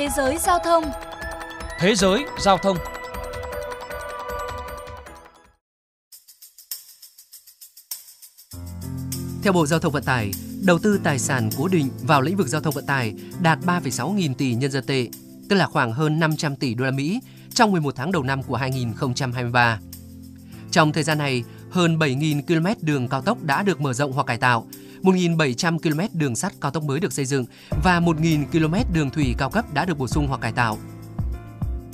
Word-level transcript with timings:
Thế 0.00 0.08
giới 0.16 0.38
giao 0.38 0.58
thông 0.64 0.84
Thế 1.78 1.94
giới 1.94 2.24
giao 2.38 2.58
thông 2.58 2.76
Theo 9.42 9.52
Bộ 9.52 9.66
Giao 9.66 9.80
thông 9.80 9.92
Vận 9.92 10.02
tải, 10.02 10.30
đầu 10.64 10.78
tư 10.78 11.00
tài 11.04 11.18
sản 11.18 11.50
cố 11.58 11.68
định 11.68 11.88
vào 12.02 12.22
lĩnh 12.22 12.36
vực 12.36 12.46
giao 12.48 12.60
thông 12.60 12.74
vận 12.74 12.86
tải 12.86 13.14
đạt 13.42 13.58
3,6 13.66 14.14
nghìn 14.14 14.34
tỷ 14.34 14.54
nhân 14.54 14.70
dân 14.70 14.86
tệ, 14.86 15.08
tức 15.48 15.56
là 15.56 15.66
khoảng 15.66 15.92
hơn 15.92 16.20
500 16.20 16.56
tỷ 16.56 16.74
đô 16.74 16.84
la 16.84 16.90
Mỹ 16.90 17.20
trong 17.54 17.72
11 17.72 17.96
tháng 17.96 18.12
đầu 18.12 18.22
năm 18.22 18.42
của 18.42 18.56
2023. 18.56 19.80
Trong 20.70 20.92
thời 20.92 21.02
gian 21.02 21.18
này, 21.18 21.44
hơn 21.70 21.98
7.000 21.98 22.42
km 22.42 22.86
đường 22.86 23.08
cao 23.08 23.22
tốc 23.22 23.42
đã 23.42 23.62
được 23.62 23.80
mở 23.80 23.92
rộng 23.92 24.12
hoặc 24.12 24.26
cải 24.26 24.38
tạo, 24.38 24.66
1.700 25.02 25.78
km 25.78 26.18
đường 26.18 26.36
sắt 26.36 26.52
cao 26.60 26.70
tốc 26.70 26.84
mới 26.84 27.00
được 27.00 27.12
xây 27.12 27.24
dựng 27.24 27.44
và 27.84 28.00
1.000 28.00 28.44
km 28.52 28.92
đường 28.94 29.10
thủy 29.10 29.34
cao 29.38 29.50
cấp 29.50 29.74
đã 29.74 29.84
được 29.84 29.98
bổ 29.98 30.06
sung 30.06 30.26
hoặc 30.28 30.40
cải 30.40 30.52
tạo. 30.52 30.78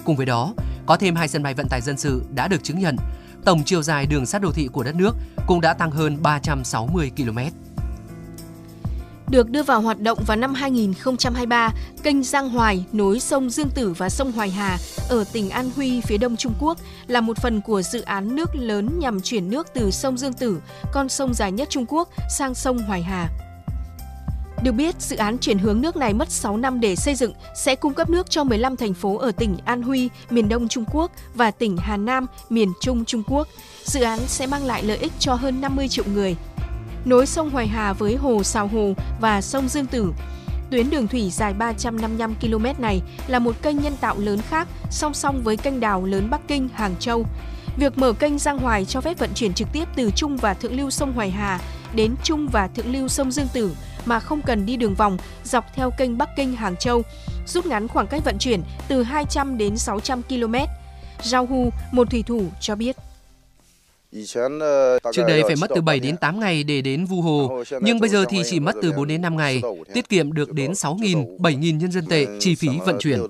Cùng 0.05 0.17
với 0.17 0.27
đó, 0.27 0.55
có 0.87 0.97
thêm 0.97 1.15
hai 1.15 1.29
sân 1.29 1.43
bay 1.43 1.55
vận 1.55 1.69
tải 1.69 1.81
dân 1.81 1.97
sự 1.97 2.23
đã 2.35 2.49
được 2.49 2.65
chứng 2.65 2.79
nhận. 2.79 2.97
Tổng 3.45 3.63
chiều 3.65 3.83
dài 3.83 4.07
đường 4.07 4.27
sắt 4.27 4.43
đô 4.43 4.53
thị 4.53 4.69
của 4.73 4.83
đất 4.83 4.95
nước 4.95 5.17
cũng 5.47 5.61
đã 5.61 5.75
tăng 5.75 5.91
hơn 5.91 6.23
360 6.23 7.13
km. 7.17 7.39
Được 9.31 9.51
đưa 9.51 9.63
vào 9.63 9.81
hoạt 9.81 10.01
động 10.01 10.19
vào 10.27 10.37
năm 10.37 10.55
2023, 10.55 11.73
kênh 12.03 12.23
Giang 12.23 12.49
Hoài 12.49 12.85
nối 12.93 13.21
sông 13.21 13.51
Dương 13.51 13.71
Tử 13.75 13.95
và 13.99 14.09
sông 14.09 14.33
Hoài 14.33 14.51
Hà 14.51 14.79
ở 15.09 15.25
tỉnh 15.33 15.51
An 15.51 15.71
Huy 15.77 16.01
phía 16.01 16.19
đông 16.19 16.37
Trung 16.37 16.53
Quốc 16.61 16.79
là 17.07 17.21
một 17.21 17.39
phần 17.39 17.61
của 17.61 17.83
dự 17.83 18.01
án 18.01 18.37
nước 18.37 18.51
lớn 18.55 18.99
nhằm 18.99 19.21
chuyển 19.21 19.51
nước 19.51 19.67
từ 19.75 19.91
sông 19.91 20.19
Dương 20.19 20.33
Tử, 20.33 20.61
con 20.93 21.09
sông 21.09 21.35
dài 21.35 21.53
nhất 21.53 21.71
Trung 21.71 21.87
Quốc, 21.89 22.09
sang 22.39 22.55
sông 22.55 22.79
Hoài 22.79 23.03
Hà. 23.03 23.29
Được 24.63 24.73
biết, 24.73 24.95
dự 25.03 25.17
án 25.17 25.39
chuyển 25.39 25.59
hướng 25.59 25.81
nước 25.81 25.97
này 25.97 26.15
mất 26.15 26.31
6 26.31 26.57
năm 26.57 26.81
để 26.81 26.97
xây 26.97 27.15
dựng, 27.15 27.33
sẽ 27.55 27.75
cung 27.75 27.95
cấp 27.95 28.11
nước 28.11 28.31
cho 28.31 28.45
15 28.45 28.77
thành 28.77 28.95
phố 28.95 29.17
ở 29.17 29.33
tỉnh 29.33 29.57
An 29.65 29.83
Huy, 29.83 30.09
miền 30.31 30.49
đông 30.49 30.69
Trung 30.69 30.85
Quốc 30.93 31.11
và 31.35 31.51
tỉnh 31.51 31.77
Hà 31.77 31.97
Nam, 31.97 32.27
miền 32.49 32.73
Trung 32.81 33.05
Trung 33.05 33.23
Quốc. 33.27 33.49
Dự 33.85 34.01
án 34.03 34.19
sẽ 34.27 34.47
mang 34.47 34.65
lại 34.65 34.83
lợi 34.83 34.97
ích 34.97 35.13
cho 35.19 35.35
hơn 35.35 35.61
50 35.61 35.89
triệu 35.89 36.05
người. 36.15 36.37
Nối 37.07 37.27
sông 37.27 37.51
Hoài 37.51 37.67
Hà 37.67 37.93
với 37.93 38.17
hồ 38.17 38.43
Sào 38.43 38.67
Hồ 38.67 38.95
và 39.21 39.41
sông 39.41 39.69
Dương 39.69 39.87
Tử, 39.87 40.13
Tuyến 40.71 40.91
đường 40.91 41.09
thủy 41.09 41.31
dài 41.31 41.55
355 41.55 42.35
km 42.41 42.83
này 42.83 43.03
là 43.27 43.39
một 43.39 43.63
kênh 43.63 43.79
nhân 43.79 43.97
tạo 44.01 44.19
lớn 44.19 44.39
khác 44.49 44.69
song 44.91 45.15
song 45.15 45.43
với 45.43 45.57
kênh 45.57 45.81
đào 45.81 46.05
lớn 46.05 46.31
Bắc 46.31 46.41
Kinh, 46.49 46.69
Hàng 46.75 46.95
Châu. 47.01 47.25
Việc 47.77 47.99
mở 47.99 48.13
kênh 48.13 48.39
Giang 48.39 48.59
Hoài 48.59 48.85
cho 48.85 49.01
phép 49.01 49.19
vận 49.19 49.31
chuyển 49.35 49.55
trực 49.55 49.69
tiếp 49.73 49.89
từ 49.97 50.11
trung 50.17 50.37
và 50.37 50.55
thượng 50.55 50.77
lưu 50.77 50.91
sông 50.91 51.13
Hoài 51.13 51.31
Hà 51.31 51.61
đến 51.95 52.15
trung 52.25 52.49
và 52.53 52.69
thượng 52.69 52.93
lưu 52.93 53.09
sông 53.09 53.31
Dương 53.31 53.49
Tử 53.53 53.77
mà 54.05 54.21
không 54.21 54.43
cần 54.43 54.67
đi 54.67 54.77
đường 54.77 54.95
vòng 54.95 55.19
dọc 55.45 55.65
theo 55.75 55.91
kênh 55.91 56.19
Bắc 56.19 56.29
Kinh 56.37 56.57
Hàng 56.57 56.77
Châu, 56.77 57.03
rút 57.47 57.67
ngắn 57.67 57.89
khoảng 57.89 58.07
cách 58.07 58.25
vận 58.25 58.39
chuyển 58.39 58.63
từ 58.89 59.03
200 59.03 59.59
đến 59.59 59.77
600 59.77 60.23
km. 60.23 60.55
Giao 61.23 61.47
Hu, 61.47 61.71
một 61.93 62.11
thủy 62.11 62.23
thủ 62.27 62.43
cho 62.61 62.77
biết. 62.77 62.97
Trước 65.13 65.25
đây 65.29 65.43
phải 65.43 65.57
mất 65.57 65.71
từ 65.75 65.81
7 65.81 66.01
đến 66.01 66.17
8 66.17 66.41
ngày 66.41 66.65
để 66.65 66.81
đến 66.81 67.05
Vu 67.05 67.21
Hồ, 67.23 67.63
nhưng 67.81 68.01
bây 68.01 68.09
giờ 68.09 68.25
thì 68.29 68.43
chỉ 68.45 68.61
mất 68.61 68.75
từ 68.83 68.93
4 68.93 69.09
đến 69.09 69.23
5 69.23 69.37
ngày, 69.37 69.63
tiết 69.95 70.09
kiệm 70.09 70.33
được 70.33 70.53
đến 70.53 70.73
6.000, 70.73 71.39
7.000 71.39 71.77
nhân 71.77 71.93
dân 71.93 72.07
tệ 72.07 72.27
chi 72.41 72.55
phí 72.55 72.69
vận 72.87 72.99
chuyển. 72.99 73.21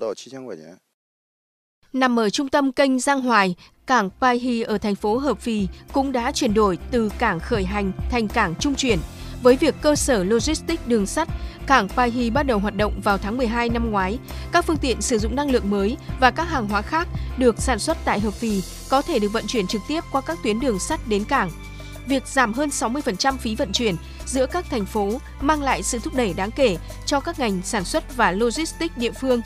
Nằm 1.93 2.19
ở 2.19 2.29
trung 2.29 2.49
tâm 2.49 2.71
kênh 2.71 2.99
Giang 2.99 3.21
Hoài, 3.21 3.55
cảng 3.87 4.09
Pai 4.21 4.39
Hi 4.39 4.61
ở 4.61 4.77
thành 4.77 4.95
phố 4.95 5.17
Hợp 5.17 5.39
Phì 5.39 5.67
cũng 5.93 6.11
đã 6.11 6.31
chuyển 6.31 6.53
đổi 6.53 6.77
từ 6.91 7.11
cảng 7.19 7.39
khởi 7.39 7.63
hành 7.63 7.91
thành 8.09 8.27
cảng 8.27 8.55
trung 8.55 8.75
chuyển. 8.75 8.99
Với 9.43 9.55
việc 9.55 9.75
cơ 9.81 9.95
sở 9.95 10.23
logistics 10.23 10.87
đường 10.87 11.05
sắt, 11.05 11.27
cảng 11.67 11.89
Paihi 11.89 12.29
bắt 12.29 12.43
đầu 12.43 12.59
hoạt 12.59 12.77
động 12.77 13.01
vào 13.03 13.17
tháng 13.17 13.37
12 13.37 13.69
năm 13.69 13.91
ngoái. 13.91 14.17
Các 14.51 14.65
phương 14.65 14.77
tiện 14.77 15.01
sử 15.01 15.17
dụng 15.17 15.35
năng 15.35 15.51
lượng 15.51 15.69
mới 15.69 15.97
và 16.19 16.31
các 16.31 16.49
hàng 16.49 16.67
hóa 16.67 16.81
khác 16.81 17.07
được 17.37 17.61
sản 17.61 17.79
xuất 17.79 17.97
tại 18.05 18.19
Hợp 18.19 18.33
Phì 18.33 18.61
có 18.89 19.01
thể 19.01 19.19
được 19.19 19.33
vận 19.33 19.47
chuyển 19.47 19.67
trực 19.67 19.81
tiếp 19.87 20.03
qua 20.11 20.21
các 20.21 20.37
tuyến 20.43 20.59
đường 20.59 20.79
sắt 20.79 20.99
đến 21.07 21.23
cảng. 21.23 21.51
Việc 22.07 22.27
giảm 22.27 22.53
hơn 22.53 22.69
60% 22.69 23.37
phí 23.37 23.55
vận 23.55 23.71
chuyển 23.71 23.95
giữa 24.25 24.45
các 24.45 24.65
thành 24.69 24.85
phố 24.85 25.19
mang 25.41 25.63
lại 25.63 25.83
sự 25.83 25.99
thúc 25.99 26.13
đẩy 26.15 26.33
đáng 26.33 26.51
kể 26.51 26.77
cho 27.05 27.19
các 27.19 27.39
ngành 27.39 27.61
sản 27.63 27.83
xuất 27.83 28.17
và 28.17 28.31
logistics 28.31 28.97
địa 28.97 29.11
phương. 29.11 29.41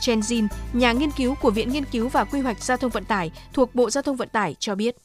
Chen 0.00 0.20
Jin, 0.20 0.48
nhà 0.72 0.92
nghiên 0.92 1.10
cứu 1.10 1.34
của 1.34 1.50
Viện 1.50 1.72
Nghiên 1.72 1.84
cứu 1.84 2.08
và 2.08 2.24
Quy 2.24 2.40
hoạch 2.40 2.62
Giao 2.62 2.76
thông 2.76 2.90
Vận 2.90 3.04
tải 3.04 3.30
thuộc 3.52 3.74
Bộ 3.74 3.90
Giao 3.90 4.02
thông 4.02 4.16
Vận 4.16 4.28
tải 4.28 4.56
cho 4.58 4.74
biết. 4.74 4.96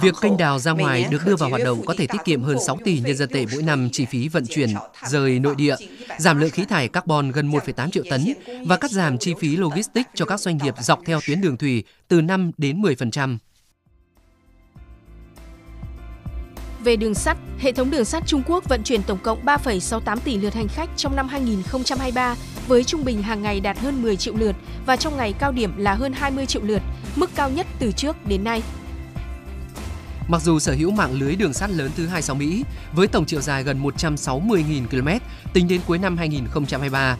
Việc 0.00 0.14
kênh 0.20 0.36
đào 0.36 0.58
ra 0.58 0.72
ngoài 0.72 1.06
được 1.10 1.26
đưa 1.26 1.36
vào 1.36 1.50
hoạt 1.50 1.62
động 1.64 1.86
có 1.86 1.94
thể 1.98 2.06
tiết 2.06 2.18
kiệm 2.24 2.42
hơn 2.42 2.56
6 2.66 2.78
tỷ 2.84 3.00
nhân 3.00 3.16
dân 3.16 3.28
tệ 3.28 3.46
mỗi 3.52 3.62
năm 3.62 3.88
chi 3.92 4.04
phí 4.04 4.28
vận 4.28 4.46
chuyển 4.46 4.70
rời 5.06 5.38
nội 5.38 5.54
địa, 5.54 5.76
giảm 6.18 6.38
lượng 6.38 6.50
khí 6.50 6.64
thải 6.64 6.88
carbon 6.88 7.30
gần 7.30 7.50
1,8 7.50 7.90
triệu 7.90 8.04
tấn 8.10 8.24
và 8.66 8.76
cắt 8.76 8.90
giảm 8.90 9.18
chi 9.18 9.34
phí 9.40 9.56
logistics 9.56 10.10
cho 10.14 10.24
các 10.24 10.40
doanh 10.40 10.56
nghiệp 10.56 10.74
dọc 10.80 11.00
theo 11.06 11.20
tuyến 11.26 11.40
đường 11.40 11.56
thủy 11.56 11.84
từ 12.08 12.20
5 12.20 12.50
đến 12.56 12.82
10%. 12.82 13.38
Về 16.84 16.96
đường 16.96 17.14
sắt, 17.14 17.36
hệ 17.58 17.72
thống 17.72 17.90
đường 17.90 18.04
sắt 18.04 18.22
Trung 18.26 18.42
Quốc 18.46 18.68
vận 18.68 18.82
chuyển 18.82 19.02
tổng 19.02 19.18
cộng 19.22 19.44
3,68 19.44 20.18
tỷ 20.24 20.38
lượt 20.38 20.54
hành 20.54 20.68
khách 20.68 20.90
trong 20.96 21.16
năm 21.16 21.28
2023 21.28 22.36
với 22.68 22.84
trung 22.84 23.04
bình 23.04 23.22
hàng 23.22 23.42
ngày 23.42 23.60
đạt 23.60 23.78
hơn 23.78 24.02
10 24.02 24.16
triệu 24.16 24.34
lượt 24.36 24.56
và 24.86 24.96
trong 24.96 25.16
ngày 25.16 25.32
cao 25.38 25.52
điểm 25.52 25.76
là 25.76 25.94
hơn 25.94 26.12
20 26.12 26.46
triệu 26.46 26.62
lượt, 26.62 26.82
mức 27.16 27.30
cao 27.34 27.50
nhất 27.50 27.66
từ 27.78 27.92
trước 27.92 28.16
đến 28.26 28.44
nay. 28.44 28.62
Mặc 30.28 30.42
dù 30.42 30.58
sở 30.58 30.72
hữu 30.72 30.90
mạng 30.90 31.12
lưới 31.12 31.36
đường 31.36 31.52
sắt 31.52 31.70
lớn 31.70 31.90
thứ 31.96 32.06
hai 32.06 32.22
sau 32.22 32.36
Mỹ 32.36 32.64
với 32.92 33.06
tổng 33.06 33.24
chiều 33.24 33.40
dài 33.40 33.62
gần 33.62 33.82
160.000 33.82 34.86
km 34.86 35.08
tính 35.52 35.68
đến 35.68 35.80
cuối 35.86 35.98
năm 35.98 36.16
2023, 36.16 37.16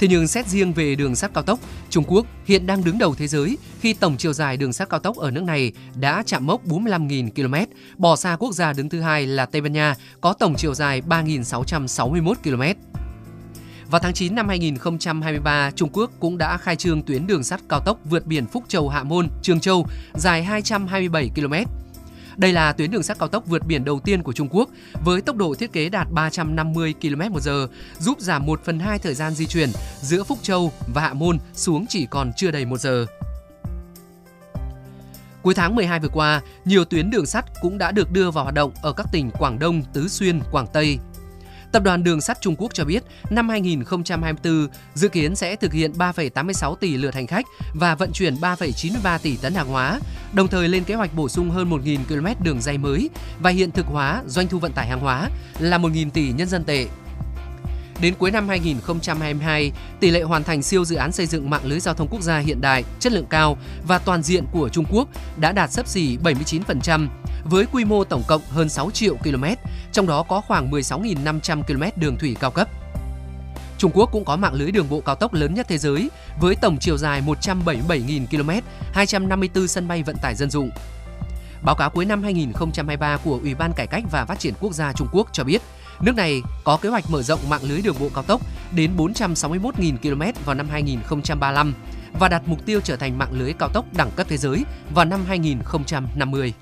Thế 0.00 0.08
nhưng 0.08 0.28
xét 0.28 0.46
riêng 0.46 0.72
về 0.72 0.94
đường 0.94 1.14
sắt 1.14 1.34
cao 1.34 1.42
tốc, 1.42 1.58
Trung 1.90 2.04
Quốc 2.06 2.26
hiện 2.44 2.66
đang 2.66 2.84
đứng 2.84 2.98
đầu 2.98 3.14
thế 3.14 3.26
giới 3.26 3.58
khi 3.80 3.92
tổng 3.92 4.16
chiều 4.16 4.32
dài 4.32 4.56
đường 4.56 4.72
sắt 4.72 4.88
cao 4.88 5.00
tốc 5.00 5.16
ở 5.16 5.30
nước 5.30 5.42
này 5.42 5.72
đã 5.94 6.22
chạm 6.26 6.46
mốc 6.46 6.66
45.000 6.66 7.30
km, 7.30 7.72
bỏ 7.98 8.16
xa 8.16 8.36
quốc 8.38 8.52
gia 8.54 8.72
đứng 8.72 8.88
thứ 8.88 9.00
hai 9.00 9.26
là 9.26 9.46
Tây 9.46 9.60
Ban 9.60 9.72
Nha 9.72 9.94
có 10.20 10.32
tổng 10.32 10.54
chiều 10.56 10.74
dài 10.74 11.02
3.661 11.08 12.34
km. 12.34 12.80
Vào 13.90 14.00
tháng 14.00 14.12
9 14.12 14.34
năm 14.34 14.48
2023, 14.48 15.70
Trung 15.70 15.88
Quốc 15.92 16.10
cũng 16.20 16.38
đã 16.38 16.56
khai 16.56 16.76
trương 16.76 17.02
tuyến 17.02 17.26
đường 17.26 17.44
sắt 17.44 17.60
cao 17.68 17.80
tốc 17.80 17.98
vượt 18.04 18.26
biển 18.26 18.46
Phúc 18.46 18.64
Châu 18.68 18.88
Hạ 18.88 19.02
Môn, 19.02 19.28
Trường 19.42 19.60
Châu 19.60 19.86
dài 20.14 20.44
227 20.44 21.30
km 21.34 21.54
đây 22.40 22.52
là 22.52 22.72
tuyến 22.72 22.90
đường 22.90 23.02
sắt 23.02 23.18
cao 23.18 23.28
tốc 23.28 23.44
vượt 23.46 23.66
biển 23.66 23.84
đầu 23.84 24.00
tiên 24.00 24.22
của 24.22 24.32
Trung 24.32 24.48
Quốc 24.50 24.68
với 25.04 25.20
tốc 25.20 25.36
độ 25.36 25.54
thiết 25.54 25.72
kế 25.72 25.88
đạt 25.88 26.06
350 26.10 26.94
km/h, 27.00 27.66
giúp 27.98 28.20
giảm 28.20 28.46
1 28.46 28.64
phần 28.64 28.78
2 28.78 28.98
thời 28.98 29.14
gian 29.14 29.34
di 29.34 29.46
chuyển 29.46 29.70
giữa 30.00 30.24
Phúc 30.24 30.38
Châu 30.42 30.72
và 30.94 31.02
Hạ 31.02 31.12
Môn 31.12 31.38
xuống 31.54 31.86
chỉ 31.88 32.06
còn 32.06 32.32
chưa 32.36 32.50
đầy 32.50 32.64
1 32.64 32.80
giờ. 32.80 33.06
Cuối 35.42 35.54
tháng 35.54 35.74
12 35.74 36.00
vừa 36.00 36.08
qua, 36.08 36.40
nhiều 36.64 36.84
tuyến 36.84 37.10
đường 37.10 37.26
sắt 37.26 37.44
cũng 37.60 37.78
đã 37.78 37.92
được 37.92 38.12
đưa 38.12 38.30
vào 38.30 38.44
hoạt 38.44 38.54
động 38.54 38.72
ở 38.82 38.92
các 38.92 39.06
tỉnh 39.12 39.30
Quảng 39.30 39.58
Đông, 39.58 39.82
Tứ 39.92 40.08
Xuyên, 40.08 40.40
Quảng 40.50 40.66
Tây, 40.72 40.98
Tập 41.72 41.82
đoàn 41.82 42.04
Đường 42.04 42.20
sắt 42.20 42.40
Trung 42.40 42.56
Quốc 42.58 42.74
cho 42.74 42.84
biết, 42.84 43.02
năm 43.30 43.48
2024 43.48 44.68
dự 44.94 45.08
kiến 45.08 45.36
sẽ 45.36 45.56
thực 45.56 45.72
hiện 45.72 45.92
3,86 45.92 46.74
tỷ 46.74 46.96
lượt 46.96 47.14
hành 47.14 47.26
khách 47.26 47.46
và 47.74 47.94
vận 47.94 48.12
chuyển 48.12 48.34
3,93 48.34 49.18
tỷ 49.18 49.36
tấn 49.36 49.54
hàng 49.54 49.68
hóa, 49.68 50.00
đồng 50.32 50.48
thời 50.48 50.68
lên 50.68 50.84
kế 50.84 50.94
hoạch 50.94 51.14
bổ 51.14 51.28
sung 51.28 51.50
hơn 51.50 51.70
1.000 51.70 51.98
km 52.08 52.44
đường 52.44 52.60
dây 52.60 52.78
mới 52.78 53.10
và 53.40 53.50
hiện 53.50 53.70
thực 53.70 53.86
hóa 53.86 54.22
doanh 54.26 54.48
thu 54.48 54.58
vận 54.58 54.72
tải 54.72 54.86
hàng 54.86 55.00
hóa 55.00 55.28
là 55.58 55.78
1.000 55.78 56.10
tỷ 56.10 56.32
nhân 56.32 56.48
dân 56.48 56.64
tệ. 56.64 56.86
Đến 58.00 58.14
cuối 58.18 58.30
năm 58.30 58.48
2022, 58.48 59.72
tỷ 60.00 60.10
lệ 60.10 60.22
hoàn 60.22 60.44
thành 60.44 60.62
siêu 60.62 60.84
dự 60.84 60.96
án 60.96 61.12
xây 61.12 61.26
dựng 61.26 61.50
mạng 61.50 61.64
lưới 61.64 61.80
giao 61.80 61.94
thông 61.94 62.08
quốc 62.08 62.22
gia 62.22 62.38
hiện 62.38 62.60
đại, 62.60 62.84
chất 63.00 63.12
lượng 63.12 63.26
cao 63.30 63.58
và 63.86 63.98
toàn 63.98 64.22
diện 64.22 64.44
của 64.52 64.68
Trung 64.68 64.84
Quốc 64.90 65.08
đã 65.36 65.52
đạt 65.52 65.70
sấp 65.70 65.88
xỉ 65.88 66.16
79%, 66.16 67.08
với 67.44 67.66
quy 67.72 67.84
mô 67.84 68.04
tổng 68.04 68.22
cộng 68.28 68.42
hơn 68.50 68.68
6 68.68 68.90
triệu 68.90 69.16
km, 69.16 69.44
trong 69.92 70.06
đó 70.06 70.22
có 70.22 70.40
khoảng 70.40 70.70
16.500 70.70 71.62
km 71.62 72.00
đường 72.00 72.16
thủy 72.18 72.36
cao 72.40 72.50
cấp. 72.50 72.68
Trung 73.78 73.90
Quốc 73.94 74.08
cũng 74.12 74.24
có 74.24 74.36
mạng 74.36 74.54
lưới 74.54 74.70
đường 74.70 74.88
bộ 74.90 75.00
cao 75.00 75.14
tốc 75.14 75.34
lớn 75.34 75.54
nhất 75.54 75.66
thế 75.68 75.78
giới 75.78 76.10
với 76.40 76.54
tổng 76.54 76.76
chiều 76.80 76.96
dài 76.96 77.22
177.000 77.22 78.26
km, 78.26 78.50
254 78.92 79.68
sân 79.68 79.88
bay 79.88 80.02
vận 80.02 80.16
tải 80.22 80.34
dân 80.34 80.50
dụng. 80.50 80.70
Báo 81.62 81.74
cáo 81.74 81.90
cuối 81.90 82.04
năm 82.04 82.22
2023 82.22 83.16
của 83.16 83.38
Ủy 83.42 83.54
ban 83.54 83.72
Cải 83.72 83.86
cách 83.86 84.04
và 84.10 84.24
Phát 84.24 84.38
triển 84.38 84.54
Quốc 84.60 84.72
gia 84.72 84.92
Trung 84.92 85.08
Quốc 85.12 85.28
cho 85.32 85.44
biết, 85.44 85.62
nước 86.02 86.16
này 86.16 86.42
có 86.64 86.76
kế 86.76 86.88
hoạch 86.88 87.10
mở 87.10 87.22
rộng 87.22 87.40
mạng 87.48 87.62
lưới 87.62 87.80
đường 87.80 87.96
bộ 88.00 88.08
cao 88.14 88.22
tốc 88.22 88.40
đến 88.74 88.96
461.000 88.96 89.96
km 89.96 90.40
vào 90.44 90.54
năm 90.54 90.68
2035 90.70 91.74
và 92.20 92.28
đặt 92.28 92.42
mục 92.46 92.66
tiêu 92.66 92.80
trở 92.84 92.96
thành 92.96 93.18
mạng 93.18 93.32
lưới 93.32 93.52
cao 93.52 93.68
tốc 93.68 93.84
đẳng 93.96 94.10
cấp 94.16 94.26
thế 94.30 94.36
giới 94.36 94.64
vào 94.94 95.04
năm 95.04 95.20
2050. 95.28 96.52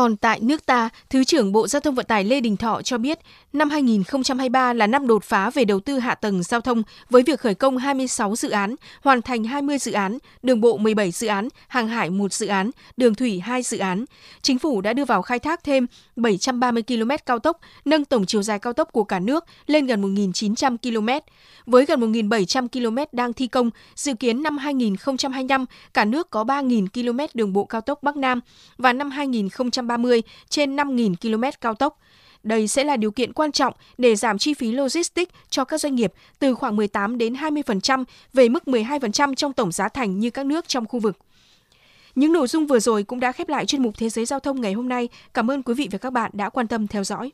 Còn 0.00 0.16
tại 0.16 0.40
nước 0.40 0.66
ta, 0.66 0.88
Thứ 1.10 1.24
trưởng 1.24 1.52
Bộ 1.52 1.68
Giao 1.68 1.80
thông 1.80 1.94
Vận 1.94 2.06
tải 2.06 2.24
Lê 2.24 2.40
Đình 2.40 2.56
Thọ 2.56 2.82
cho 2.82 2.98
biết, 2.98 3.18
năm 3.52 3.70
2023 3.70 4.72
là 4.72 4.86
năm 4.86 5.06
đột 5.06 5.24
phá 5.24 5.50
về 5.50 5.64
đầu 5.64 5.80
tư 5.80 5.98
hạ 5.98 6.14
tầng 6.14 6.42
giao 6.42 6.60
thông 6.60 6.82
với 7.10 7.22
việc 7.22 7.40
khởi 7.40 7.54
công 7.54 7.76
26 7.76 8.36
dự 8.36 8.50
án, 8.50 8.74
hoàn 9.02 9.22
thành 9.22 9.44
20 9.44 9.78
dự 9.78 9.92
án, 9.92 10.18
đường 10.42 10.60
bộ 10.60 10.76
17 10.76 11.10
dự 11.10 11.26
án, 11.26 11.48
hàng 11.68 11.88
hải 11.88 12.10
1 12.10 12.32
dự 12.32 12.46
án, 12.46 12.70
đường 12.96 13.14
thủy 13.14 13.40
2 13.40 13.62
dự 13.62 13.78
án. 13.78 14.04
Chính 14.42 14.58
phủ 14.58 14.80
đã 14.80 14.92
đưa 14.92 15.04
vào 15.04 15.22
khai 15.22 15.38
thác 15.38 15.64
thêm 15.64 15.86
730 16.16 16.82
km 16.82 17.10
cao 17.26 17.38
tốc, 17.38 17.60
nâng 17.84 18.04
tổng 18.04 18.26
chiều 18.26 18.42
dài 18.42 18.58
cao 18.58 18.72
tốc 18.72 18.88
của 18.92 19.04
cả 19.04 19.18
nước 19.18 19.44
lên 19.66 19.86
gần 19.86 20.14
1.900 20.14 20.76
km. 20.76 21.08
Với 21.66 21.86
gần 21.86 22.00
1.700 22.12 22.68
km 22.68 22.98
đang 23.12 23.32
thi 23.32 23.46
công, 23.46 23.70
dự 23.94 24.14
kiến 24.14 24.42
năm 24.42 24.58
2025 24.58 25.64
cả 25.94 26.04
nước 26.04 26.30
có 26.30 26.44
3.000 26.44 26.86
km 26.94 27.18
đường 27.34 27.52
bộ 27.52 27.64
cao 27.64 27.80
tốc 27.80 28.02
Bắc 28.02 28.16
Nam 28.16 28.40
và 28.78 28.92
năm 28.92 29.10
2030 29.10 29.89
trên 30.48 30.76
5.000 30.76 31.14
km 31.20 31.44
cao 31.60 31.74
tốc. 31.74 31.98
Đây 32.42 32.68
sẽ 32.68 32.84
là 32.84 32.96
điều 32.96 33.10
kiện 33.10 33.32
quan 33.32 33.52
trọng 33.52 33.74
để 33.98 34.16
giảm 34.16 34.38
chi 34.38 34.54
phí 34.54 34.72
logistics 34.72 35.32
cho 35.50 35.64
các 35.64 35.80
doanh 35.80 35.94
nghiệp 35.94 36.12
từ 36.38 36.54
khoảng 36.54 36.76
18 36.76 37.18
đến 37.18 37.34
20% 37.34 38.04
về 38.32 38.48
mức 38.48 38.62
12% 38.66 39.34
trong 39.34 39.52
tổng 39.52 39.72
giá 39.72 39.88
thành 39.88 40.18
như 40.18 40.30
các 40.30 40.46
nước 40.46 40.68
trong 40.68 40.86
khu 40.86 41.00
vực. 41.00 41.16
Những 42.14 42.32
nội 42.32 42.46
dung 42.46 42.66
vừa 42.66 42.80
rồi 42.80 43.02
cũng 43.02 43.20
đã 43.20 43.32
khép 43.32 43.48
lại 43.48 43.66
chuyên 43.66 43.82
mục 43.82 43.94
Thế 43.98 44.08
giới 44.08 44.24
giao 44.24 44.40
thông 44.40 44.60
ngày 44.60 44.72
hôm 44.72 44.88
nay. 44.88 45.08
Cảm 45.34 45.50
ơn 45.50 45.62
quý 45.62 45.74
vị 45.74 45.88
và 45.92 45.98
các 45.98 46.12
bạn 46.12 46.30
đã 46.34 46.48
quan 46.48 46.68
tâm 46.68 46.86
theo 46.86 47.04
dõi. 47.04 47.32